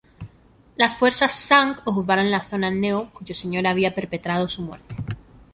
[0.77, 4.95] Las fuerzas Tsang ocuparon la zona Neu, cuyo señor había perpetrado su muerte.